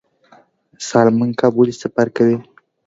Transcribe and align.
سالمن 0.87 1.29
کب 1.39 1.51
ولې 1.57 1.73
سفر 1.81 2.07
کوي؟ 2.15 2.37